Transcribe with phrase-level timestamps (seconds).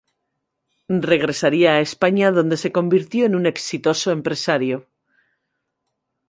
[1.11, 4.87] Regresaría a España, donde se convirtió en un exitoso empresario.